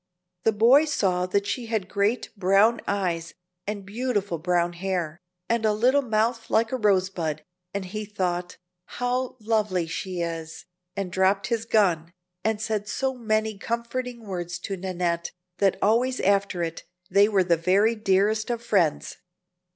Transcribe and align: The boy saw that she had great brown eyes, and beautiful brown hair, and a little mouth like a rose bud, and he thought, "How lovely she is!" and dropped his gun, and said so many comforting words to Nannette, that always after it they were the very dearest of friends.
The 0.45 0.51
boy 0.51 0.85
saw 0.85 1.27
that 1.27 1.45
she 1.45 1.67
had 1.67 1.87
great 1.87 2.31
brown 2.35 2.81
eyes, 2.87 3.35
and 3.67 3.85
beautiful 3.85 4.39
brown 4.39 4.73
hair, 4.73 5.19
and 5.47 5.63
a 5.63 5.73
little 5.73 6.01
mouth 6.01 6.49
like 6.49 6.71
a 6.71 6.77
rose 6.77 7.11
bud, 7.11 7.43
and 7.71 7.85
he 7.85 8.03
thought, 8.05 8.57
"How 8.97 9.37
lovely 9.39 9.85
she 9.85 10.21
is!" 10.21 10.65
and 10.95 11.11
dropped 11.11 11.45
his 11.49 11.65
gun, 11.65 12.13
and 12.43 12.59
said 12.59 12.87
so 12.87 13.13
many 13.13 13.59
comforting 13.59 14.23
words 14.25 14.57
to 14.61 14.75
Nannette, 14.75 15.33
that 15.59 15.77
always 15.83 16.19
after 16.19 16.63
it 16.63 16.83
they 17.11 17.29
were 17.29 17.43
the 17.43 17.55
very 17.55 17.93
dearest 17.93 18.49
of 18.49 18.63
friends. 18.63 19.17